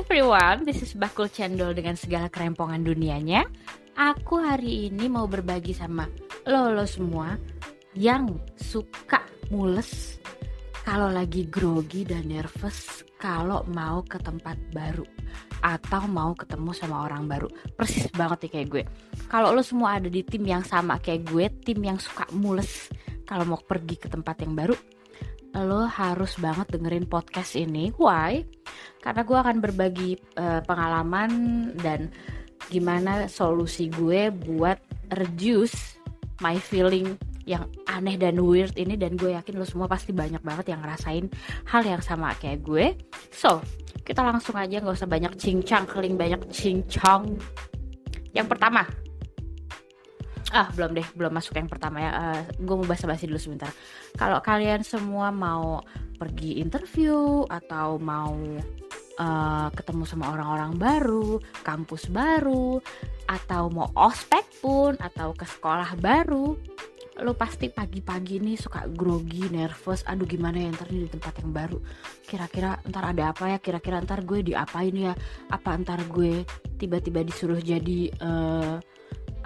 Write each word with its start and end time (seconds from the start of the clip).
everyone, 0.00 0.64
this 0.64 0.80
is 0.80 0.96
Bakul 0.96 1.28
Cendol 1.28 1.76
dengan 1.76 1.92
segala 2.00 2.32
kerempongan 2.32 2.80
dunianya. 2.80 3.44
Aku 3.92 4.40
hari 4.40 4.88
ini 4.88 5.04
mau 5.04 5.28
berbagi 5.28 5.76
sama 5.76 6.08
lo 6.48 6.72
lo 6.72 6.88
semua 6.88 7.36
yang 7.92 8.40
suka 8.56 9.20
mules 9.52 10.16
kalau 10.80 11.12
lagi 11.12 11.44
grogi 11.44 12.08
dan 12.08 12.24
nervous 12.24 13.04
kalau 13.20 13.68
mau 13.68 14.00
ke 14.00 14.16
tempat 14.16 14.56
baru 14.72 15.04
atau 15.60 16.08
mau 16.08 16.32
ketemu 16.32 16.72
sama 16.72 17.04
orang 17.04 17.28
baru. 17.28 17.52
Persis 17.76 18.08
banget 18.16 18.48
nih 18.48 18.50
kayak 18.56 18.68
gue. 18.72 18.82
Kalau 19.28 19.52
lo 19.52 19.60
semua 19.60 20.00
ada 20.00 20.08
di 20.08 20.24
tim 20.24 20.42
yang 20.48 20.64
sama 20.64 21.04
kayak 21.04 21.28
gue, 21.28 21.52
tim 21.68 21.84
yang 21.84 22.00
suka 22.00 22.24
mules 22.32 22.88
kalau 23.28 23.44
mau 23.44 23.60
pergi 23.60 24.00
ke 24.00 24.08
tempat 24.08 24.40
yang 24.40 24.56
baru, 24.56 24.74
lo 25.60 25.84
harus 25.84 26.40
banget 26.40 26.80
dengerin 26.80 27.04
podcast 27.04 27.60
ini. 27.60 27.92
Why? 28.00 28.61
Karena 29.02 29.26
gue 29.26 29.38
akan 29.38 29.56
berbagi 29.58 30.10
uh, 30.38 30.62
pengalaman 30.62 31.30
dan 31.82 32.08
gimana 32.70 33.26
solusi 33.26 33.90
gue 33.90 34.30
buat 34.30 34.78
reduce 35.18 35.98
my 36.38 36.56
feeling 36.56 37.18
yang 37.42 37.66
aneh 37.90 38.14
dan 38.14 38.38
weird 38.38 38.70
ini 38.78 38.94
dan 38.94 39.18
gue 39.18 39.34
yakin 39.34 39.58
lo 39.58 39.66
semua 39.66 39.90
pasti 39.90 40.14
banyak 40.14 40.38
banget 40.46 40.70
yang 40.70 40.78
ngerasain 40.78 41.26
hal 41.66 41.82
yang 41.82 41.98
sama 41.98 42.30
kayak 42.38 42.62
gue. 42.62 42.94
So, 43.34 43.58
kita 44.06 44.22
langsung 44.22 44.54
aja 44.54 44.78
nggak 44.78 44.94
usah 44.94 45.10
banyak 45.10 45.34
cincang, 45.34 45.84
keling 45.90 46.14
banyak 46.14 46.38
cincang. 46.54 47.34
Yang 48.30 48.46
pertama, 48.46 48.86
ah 50.52 50.68
belum 50.76 50.92
deh 50.92 51.06
belum 51.16 51.32
masuk 51.32 51.56
yang 51.56 51.66
pertama 51.66 51.96
ya 51.98 52.10
uh, 52.12 52.40
gue 52.60 52.76
mau 52.76 52.84
basa-basi 52.84 53.24
dulu 53.24 53.40
sebentar 53.40 53.72
kalau 54.20 54.36
kalian 54.44 54.84
semua 54.84 55.32
mau 55.32 55.80
pergi 56.20 56.60
interview 56.60 57.48
atau 57.48 57.96
mau 57.96 58.36
uh, 59.18 59.68
ketemu 59.74 60.04
sama 60.08 60.32
orang-orang 60.32 60.72
baru 60.76 61.40
kampus 61.66 62.08
baru 62.08 62.80
atau 63.28 63.72
mau 63.72 63.88
ospek 63.96 64.44
pun 64.60 64.96
atau 65.00 65.32
ke 65.32 65.44
sekolah 65.44 65.96
baru 65.98 66.56
lo 67.20 67.36
pasti 67.36 67.68
pagi-pagi 67.68 68.40
nih 68.40 68.56
suka 68.56 68.88
grogi, 68.88 69.44
nervous, 69.52 70.00
aduh 70.08 70.24
gimana 70.24 70.64
ya 70.64 70.72
ntar 70.72 70.88
di 70.88 71.04
tempat 71.04 71.44
yang 71.44 71.52
baru? 71.52 71.76
Kira-kira 72.24 72.80
ntar 72.88 73.04
ada 73.12 73.36
apa 73.36 73.52
ya, 73.52 73.58
kira-kira 73.60 74.00
ntar 74.00 74.24
gue 74.24 74.40
diapain 74.40 74.96
ya? 74.96 75.12
Apa 75.52 75.76
ntar 75.76 76.08
gue 76.08 76.48
tiba-tiba 76.80 77.20
disuruh 77.20 77.60
jadi 77.60 78.08
uh, 78.16 78.80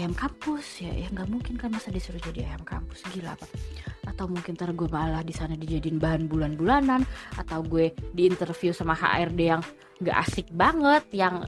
ayam 0.00 0.16
kampus 0.16 0.80
ya 0.80 0.92
ya 0.96 1.12
nggak 1.12 1.28
mungkin 1.28 1.54
kan 1.60 1.68
masa 1.68 1.92
disuruh 1.92 2.16
jadi 2.24 2.48
ayam 2.48 2.64
kampus 2.64 3.04
gila 3.12 3.36
apa 3.36 3.44
atau 4.08 4.24
mungkin 4.32 4.56
ntar 4.56 4.72
gue 4.72 4.88
malah 4.88 5.20
di 5.20 5.36
sana 5.36 5.60
dijadiin 5.60 6.00
bahan 6.00 6.24
bulan-bulanan 6.24 7.04
atau 7.36 7.60
gue 7.60 7.92
di 8.16 8.24
interview 8.24 8.72
sama 8.72 8.96
HRD 8.96 9.40
yang 9.44 9.60
nggak 10.00 10.16
asik 10.24 10.48
banget 10.56 11.04
yang 11.12 11.44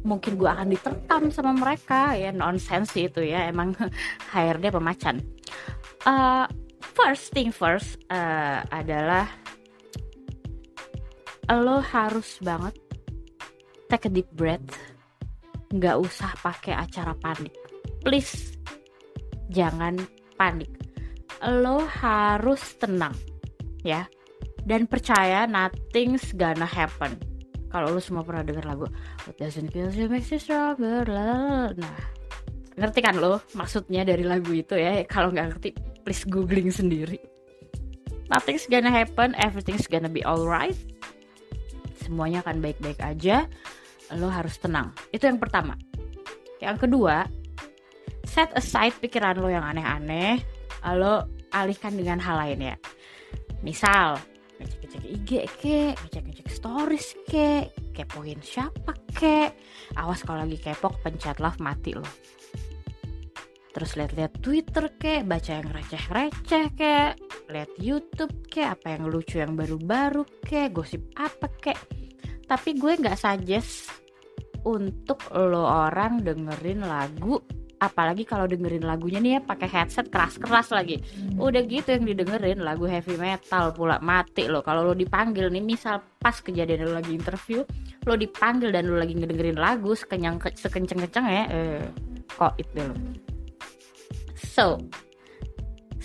mungkin 0.00 0.40
gue 0.40 0.48
akan 0.48 0.72
diterkam 0.72 1.28
sama 1.28 1.52
mereka 1.52 2.16
ya 2.16 2.32
nonsense 2.32 2.96
itu 2.96 3.20
ya 3.20 3.52
emang 3.52 3.76
HRD 4.32 4.72
pemacan 4.72 5.20
uh, 6.08 6.48
first 6.96 7.36
thing 7.36 7.52
first 7.52 8.00
uh, 8.08 8.64
adalah 8.72 9.28
lo 11.52 11.84
harus 11.84 12.40
banget 12.40 12.72
take 13.92 14.08
a 14.08 14.10
deep 14.10 14.30
breath 14.32 14.80
nggak 15.68 16.00
usah 16.00 16.32
pakai 16.40 16.72
acara 16.80 17.12
panik 17.12 17.59
please. 18.02 18.56
Jangan 19.50 19.98
panik. 20.38 20.70
Lo 21.42 21.84
harus 21.84 22.60
tenang 22.76 23.16
ya. 23.82 24.06
Dan 24.60 24.84
percaya 24.84 25.48
nothing's 25.48 26.36
gonna 26.36 26.68
happen. 26.68 27.16
Kalau 27.70 27.94
lo 27.94 28.00
semua 28.02 28.26
pernah 28.26 28.42
dengar 28.42 28.66
lagu 28.66 28.90
What 29.24 29.38
doesn't 29.38 29.70
kill 29.70 29.94
you 29.94 30.10
makes 30.10 30.34
you 30.34 30.42
stronger 30.42 31.06
nah 31.06 31.70
ngerti 32.80 32.98
kan 33.04 33.20
lo 33.20 33.44
maksudnya 33.52 34.08
dari 34.08 34.24
lagu 34.24 34.50
itu 34.56 34.72
ya? 34.74 35.04
Kalau 35.04 35.28
nggak 35.28 35.46
ngerti 35.54 35.70
please 36.02 36.24
googling 36.24 36.72
sendiri. 36.72 37.20
Nothing's 38.32 38.64
gonna 38.70 38.90
happen 38.90 39.36
everything's 39.36 39.84
gonna 39.84 40.08
be 40.10 40.24
alright. 40.24 40.76
Semuanya 42.00 42.40
akan 42.40 42.64
baik-baik 42.64 42.98
aja. 43.04 43.44
Lo 44.16 44.32
harus 44.32 44.56
tenang. 44.58 44.96
Itu 45.12 45.28
yang 45.28 45.36
pertama. 45.36 45.76
Yang 46.58 46.88
kedua 46.88 47.28
set 48.30 48.54
aside 48.54 48.94
pikiran 49.02 49.42
lo 49.42 49.50
yang 49.50 49.66
aneh-aneh 49.66 50.38
lo 50.94 51.26
alihkan 51.50 51.98
dengan 51.98 52.22
hal 52.22 52.38
lain 52.38 52.70
ya. 52.72 52.76
Misal 53.66 54.22
ngecek-ngecek 54.62 55.04
IG 55.04 55.30
ke 55.58 55.78
ngecek-ngecek 55.98 56.48
stories 56.48 57.18
ke 57.26 57.66
kepoin 57.90 58.38
siapa 58.38 58.94
ke. 59.10 59.50
Awas 59.98 60.22
kalau 60.22 60.46
lagi 60.46 60.62
kepo 60.62 60.94
pencet 61.02 61.42
love 61.42 61.58
mati 61.58 61.98
lo. 61.98 62.06
Terus 63.70 63.94
lihat-lihat 63.98 64.42
Twitter 64.42 64.84
ke 64.98 65.22
baca 65.22 65.50
yang 65.50 65.70
receh-receh 65.70 66.64
ke 66.74 66.94
lihat 67.50 67.70
YouTube 67.78 68.46
ke 68.46 68.62
apa 68.66 68.98
yang 68.98 69.10
lucu 69.10 69.42
yang 69.42 69.58
baru-baru 69.58 70.22
ke 70.42 70.70
gosip 70.70 71.02
apa 71.18 71.50
ke. 71.50 71.74
Tapi 72.46 72.70
gue 72.78 72.92
nggak 72.98 73.18
suggest 73.18 73.90
untuk 74.66 75.22
lo 75.34 75.66
orang 75.66 76.22
dengerin 76.22 76.82
lagu 76.82 77.59
apalagi 77.80 78.28
kalau 78.28 78.44
dengerin 78.44 78.84
lagunya 78.84 79.18
nih 79.18 79.32
ya 79.36 79.40
pakai 79.40 79.68
headset 79.72 80.12
keras-keras 80.12 80.70
lagi. 80.70 81.00
Udah 81.40 81.64
gitu 81.64 81.96
yang 81.96 82.04
didengerin 82.04 82.60
lagu 82.60 82.84
heavy 82.84 83.16
metal 83.16 83.72
pula 83.72 83.96
mati 84.04 84.46
lo 84.46 84.60
kalau 84.60 84.84
lo 84.84 84.94
dipanggil 84.94 85.48
nih 85.48 85.64
misal 85.64 86.04
pas 86.20 86.36
kejadian 86.36 86.84
lo 86.84 87.00
lagi 87.00 87.16
interview 87.16 87.64
lo 88.04 88.14
dipanggil 88.16 88.68
dan 88.68 88.86
lo 88.86 89.00
lagi 89.00 89.16
ngedengerin 89.16 89.56
lagu 89.56 89.96
sekenyang 89.96 90.36
sekenceng-kenceng 90.40 91.24
ya 91.24 91.44
eh, 91.48 91.84
kok 92.36 92.54
itu 92.60 92.80
lo 92.84 92.94
so 94.36 94.76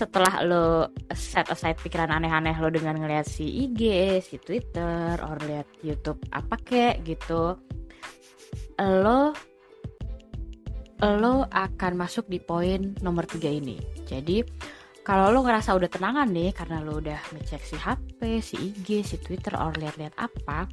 setelah 0.00 0.40
lo 0.48 0.66
set 1.12 1.52
aside 1.52 1.76
pikiran 1.76 2.08
aneh-aneh 2.08 2.56
lo 2.56 2.72
dengan 2.72 2.96
ngeliat 2.96 3.28
si 3.28 3.68
IG, 3.68 3.82
si 4.24 4.40
Twitter, 4.40 5.20
or 5.20 5.36
lihat 5.44 5.68
YouTube 5.84 6.24
apa 6.32 6.56
kek 6.56 7.04
gitu, 7.04 7.60
lo 8.80 9.36
lo 11.00 11.48
akan 11.48 11.92
masuk 11.96 12.28
di 12.28 12.36
poin 12.36 12.92
nomor 13.00 13.24
tiga 13.24 13.48
ini. 13.48 13.80
Jadi 14.04 14.44
kalau 15.00 15.32
lo 15.32 15.40
ngerasa 15.40 15.72
udah 15.72 15.88
tenangan 15.88 16.28
nih 16.28 16.52
karena 16.52 16.84
lo 16.84 17.00
udah 17.00 17.16
ngecek 17.32 17.62
si 17.64 17.76
HP, 17.80 18.20
si 18.44 18.54
IG, 18.60 18.88
si 19.00 19.16
Twitter, 19.16 19.56
or 19.56 19.72
lihat-lihat 19.80 20.12
apa, 20.20 20.68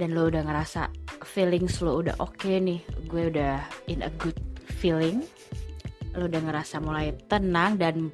dan 0.00 0.16
lo 0.16 0.32
udah 0.32 0.40
ngerasa 0.48 0.88
feelings 1.28 1.84
lo 1.84 2.00
udah 2.00 2.16
oke 2.24 2.40
okay 2.40 2.56
nih, 2.56 2.80
gue 3.04 3.28
udah 3.28 3.60
in 3.92 4.00
a 4.00 4.08
good 4.16 4.36
feeling, 4.80 5.20
lo 6.16 6.24
udah 6.24 6.40
ngerasa 6.40 6.80
mulai 6.80 7.12
tenang 7.28 7.76
dan 7.76 8.08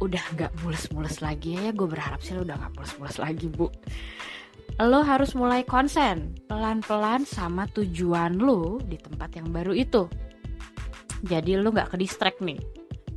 udah 0.00 0.24
nggak 0.40 0.56
mules-mules 0.64 1.20
lagi 1.20 1.60
ya, 1.60 1.68
gue 1.76 1.84
berharap 1.84 2.24
sih 2.24 2.32
lo 2.32 2.48
udah 2.48 2.56
nggak 2.56 2.72
mules-mules 2.80 3.16
lagi 3.20 3.46
bu. 3.52 3.68
Lo 4.78 5.04
harus 5.04 5.36
mulai 5.36 5.68
konsen 5.68 6.32
pelan-pelan 6.48 7.28
sama 7.28 7.68
tujuan 7.76 8.40
lo 8.40 8.80
di 8.80 8.96
tempat 8.96 9.36
yang 9.36 9.52
baru 9.52 9.74
itu 9.76 10.08
jadi 11.22 11.58
lo 11.58 11.74
nggak 11.74 11.94
ke 11.94 11.96
distract 11.98 12.40
nih. 12.42 12.58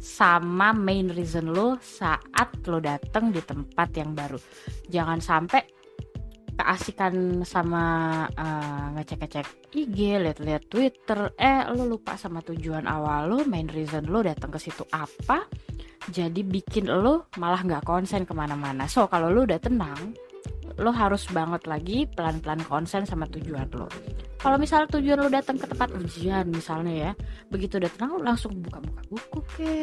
Sama 0.01 0.73
main 0.73 1.13
reason 1.13 1.53
lo 1.53 1.77
saat 1.77 2.57
lo 2.65 2.81
dateng 2.81 3.29
di 3.29 3.41
tempat 3.41 3.89
yang 3.93 4.17
baru. 4.17 4.39
Jangan 4.89 5.21
sampai 5.21 5.61
keasikan 6.57 7.41
sama 7.41 7.83
uh, 8.37 8.93
ngecek-ngecek 8.97 9.73
IG, 9.73 9.97
lihat-lihat 10.21 10.63
Twitter, 10.69 11.33
eh 11.37 11.65
lo 11.73 11.89
lupa 11.89 12.13
sama 12.19 12.45
tujuan 12.45 12.85
awal 12.85 13.33
lo, 13.33 13.37
main 13.49 13.65
reason 13.65 14.05
lo 14.05 14.21
datang 14.21 14.53
ke 14.53 14.59
situ 14.61 14.85
apa, 14.93 15.47
jadi 16.11 16.41
bikin 16.45 16.85
lo 16.85 17.31
malah 17.41 17.65
nggak 17.65 17.81
konsen 17.81 18.29
ke 18.29 18.33
mana-mana. 18.37 18.85
So 18.85 19.09
kalau 19.09 19.33
lo 19.33 19.49
udah 19.49 19.57
tenang, 19.57 20.13
lo 20.77 20.91
harus 20.93 21.25
banget 21.33 21.65
lagi 21.65 22.05
pelan-pelan 22.09 22.61
konsen 22.67 23.09
sama 23.09 23.25
tujuan 23.25 23.69
lo 23.73 23.89
kalau 24.41 24.57
misal 24.57 24.89
tujuan 24.89 25.21
lo 25.21 25.29
datang 25.29 25.53
ke 25.53 25.69
tempat 25.69 25.93
ujian 25.93 26.49
misalnya 26.49 26.93
ya 27.09 27.11
begitu 27.53 27.77
udah 27.77 27.91
tenang 27.93 28.17
lo 28.17 28.21
langsung 28.25 28.57
buka-buka 28.57 29.01
buku 29.13 29.39
ke 29.53 29.73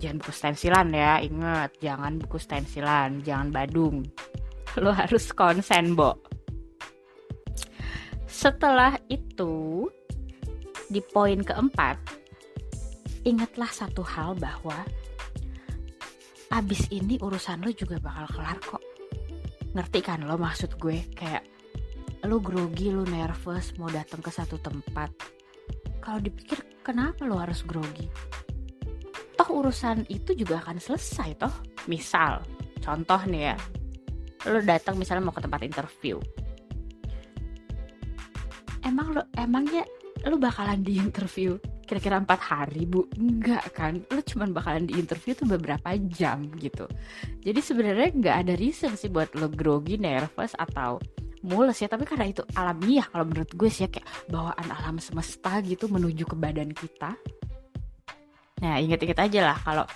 jangan 0.00 0.16
buku 0.24 0.32
stensilan 0.32 0.88
ya 0.96 1.20
inget 1.20 1.70
jangan 1.84 2.12
buku 2.16 2.36
stensilan 2.40 3.20
jangan 3.20 3.48
badung. 3.52 4.00
Lo 4.84 4.92
harus 4.92 5.32
konsen 5.32 5.96
bo. 5.96 6.20
Setelah 8.28 9.00
itu 9.08 9.88
di 10.92 11.00
poin 11.00 11.40
keempat 11.40 11.96
ingatlah 13.24 13.72
satu 13.72 14.04
hal 14.04 14.36
bahwa 14.36 14.84
abis 16.52 16.92
ini 16.92 17.16
urusan 17.18 17.64
lo 17.64 17.72
juga 17.72 17.96
bakal 17.96 18.28
kelar 18.36 18.58
kok. 18.60 18.84
Ngerti 19.72 19.98
kan 20.04 20.28
lo 20.28 20.36
maksud 20.36 20.76
gue? 20.76 21.08
Kayak 21.16 21.55
lo 22.26 22.42
grogi 22.42 22.90
lo 22.90 23.06
nervous 23.06 23.78
mau 23.78 23.86
datang 23.86 24.18
ke 24.18 24.34
satu 24.34 24.58
tempat. 24.58 25.14
Kalau 26.02 26.18
dipikir 26.18 26.82
kenapa 26.82 27.22
lo 27.22 27.38
harus 27.38 27.62
grogi? 27.62 28.10
Toh 29.38 29.48
urusan 29.62 30.10
itu 30.10 30.34
juga 30.34 30.58
akan 30.58 30.82
selesai 30.82 31.38
toh. 31.38 31.54
Misal 31.86 32.42
contoh 32.82 33.22
nih 33.30 33.54
ya. 33.54 33.56
Lo 34.50 34.58
datang 34.58 34.98
misalnya 34.98 35.30
mau 35.30 35.34
ke 35.34 35.38
tempat 35.38 35.62
interview. 35.62 36.18
Emang 38.82 39.14
lo 39.14 39.22
emangnya 39.38 39.86
lu 40.26 40.34
bakalan 40.42 40.82
di 40.82 40.98
interview 40.98 41.54
kira-kira 41.86 42.18
empat 42.18 42.42
hari 42.42 42.90
bu? 42.90 43.06
Enggak 43.14 43.70
kan? 43.70 44.02
Lu 44.10 44.18
cuman 44.18 44.50
bakalan 44.50 44.90
di 44.90 44.98
interview 44.98 45.38
tuh 45.38 45.46
beberapa 45.46 45.94
jam 46.10 46.50
gitu. 46.58 46.90
Jadi 47.46 47.60
sebenarnya 47.62 48.10
nggak 48.10 48.36
ada 48.42 48.54
reason 48.58 48.98
sih 48.98 49.06
buat 49.06 49.30
lo 49.38 49.46
grogi 49.46 49.94
nervous 49.94 50.58
atau 50.58 50.98
mules 51.46 51.78
ya 51.78 51.86
tapi 51.86 52.02
karena 52.02 52.26
itu 52.26 52.42
alamiah 52.58 53.06
kalau 53.06 53.24
menurut 53.24 53.50
gue 53.54 53.70
sih 53.70 53.86
ya 53.86 53.90
kayak 53.90 54.06
bawaan 54.26 54.66
alam 54.66 54.98
semesta 54.98 55.62
gitu 55.62 55.86
menuju 55.86 56.26
ke 56.26 56.36
badan 56.36 56.74
kita. 56.74 57.14
Nah 58.60 58.82
inget-inget 58.82 59.18
aja 59.22 59.40
lah 59.54 59.58
kalau 59.62 59.86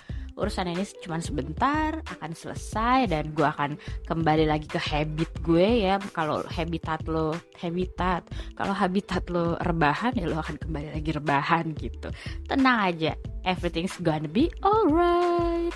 urusan 0.41 0.73
ini 0.73 0.87
cuma 1.05 1.21
sebentar 1.21 2.01
akan 2.07 2.33
selesai 2.33 3.13
dan 3.13 3.37
gue 3.37 3.45
akan 3.45 3.77
kembali 4.09 4.49
lagi 4.49 4.65
ke 4.71 4.81
habit 4.81 5.29
gue 5.45 5.85
ya. 5.85 6.01
Kalau 6.17 6.41
habitat 6.49 7.05
lo 7.05 7.37
habitat 7.61 8.25
kalau 8.57 8.73
habitat 8.73 9.27
lo 9.29 9.59
rebahan 9.61 10.17
ya 10.17 10.31
lo 10.31 10.41
akan 10.41 10.57
kembali 10.57 10.97
lagi 10.97 11.11
rebahan 11.13 11.65
gitu. 11.77 12.09
Tenang 12.49 12.79
aja 12.95 13.13
everything's 13.45 13.97
gonna 14.01 14.31
be 14.31 14.49
alright. 14.65 15.75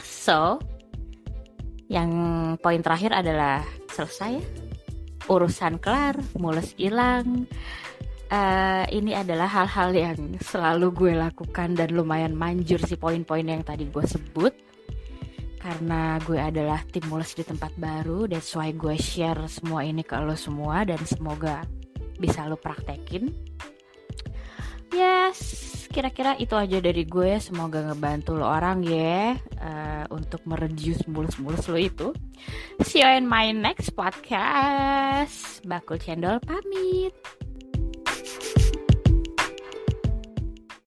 So 0.00 0.58
yang 1.90 2.10
poin 2.62 2.78
terakhir 2.78 3.10
adalah 3.10 3.66
selesai. 3.90 4.38
Urusan 5.26 5.82
kelar 5.82 6.14
mules 6.38 6.72
hilang. 6.78 7.50
Uh, 8.30 8.86
ini 8.94 9.10
adalah 9.10 9.50
hal-hal 9.50 9.90
yang 9.90 10.38
selalu 10.38 10.94
gue 10.94 11.12
lakukan 11.18 11.74
dan 11.74 11.90
lumayan 11.90 12.30
manjur 12.30 12.78
sih 12.86 12.94
poin-poin 12.94 13.42
yang 13.42 13.66
tadi 13.66 13.90
gue 13.90 14.06
sebut. 14.06 14.54
Karena 15.60 16.16
gue 16.22 16.38
adalah 16.38 16.80
tim 16.88 17.04
mules 17.10 17.34
di 17.34 17.42
tempat 17.42 17.74
baru 17.76 18.30
that's 18.30 18.54
why 18.54 18.70
gue 18.70 18.94
share 18.96 19.44
semua 19.50 19.84
ini 19.84 20.06
ke 20.06 20.14
lo 20.16 20.38
semua 20.38 20.86
dan 20.86 21.02
semoga 21.02 21.66
bisa 22.16 22.46
lo 22.46 22.54
praktekin. 22.54 23.34
Yes 24.94 25.79
kira-kira 25.90 26.38
itu 26.38 26.54
aja 26.54 26.78
dari 26.78 27.02
gue. 27.04 27.36
Semoga 27.42 27.82
ngebantu 27.82 28.38
lo 28.38 28.46
orang 28.46 28.86
ya 28.86 29.34
uh, 29.58 30.04
untuk 30.14 30.46
mereduce 30.46 31.04
mulus-mulus 31.10 31.66
lo 31.66 31.76
itu. 31.76 32.08
See 32.86 33.02
you 33.02 33.10
in 33.10 33.26
my 33.26 33.50
next 33.50 33.92
podcast. 33.98 35.60
Bakul 35.66 35.98
cendol 35.98 36.38
pamit 36.40 37.12